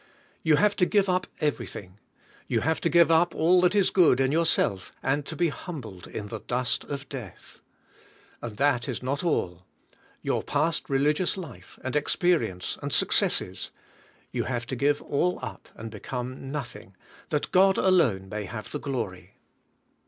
You 0.41 0.55
have 0.55 0.75
to 0.77 0.87
give 0.87 1.07
up 1.07 1.27
everything. 1.41 1.99
You 2.47 2.61
have 2.61 2.81
to 2.81 2.89
give 2.89 3.11
up 3.11 3.35
all 3.35 3.61
that 3.61 3.75
is 3.75 3.91
good 3.91 4.19
in 4.19 4.31
yourself 4.31 4.91
and 5.03 5.27
to 5.27 5.35
be 5.35 5.49
hum 5.49 5.79
bled 5.79 6.07
in 6.07 6.29
the 6.29 6.39
dust 6.39 6.83
of 6.85 7.07
death. 7.07 7.59
And 8.41 8.57
that 8.57 8.89
is 8.89 9.03
not 9.03 9.23
all. 9.23 9.63
Your 10.23 10.41
past 10.41 10.89
religious 10.89 11.37
life 11.37 11.77
and 11.83 11.95
experience 11.95 12.79
and 12.81 12.91
suc 12.91 13.09
cesses— 13.11 13.69
you 14.31 14.45
have 14.45 14.65
to 14.65 14.75
give 14.75 15.03
all 15.03 15.37
up 15.43 15.69
and 15.75 15.91
become 15.91 16.29
5G 16.29 16.31
ENTRANCE 16.31 16.45
INTO 16.49 16.57
REST 16.57 16.75
nothing, 16.75 16.95
that 17.29 17.51
God 17.51 17.77
alone 17.77 18.27
may 18.27 18.45
have 18.45 18.71
the 18.71 18.79
glory. 18.79 19.35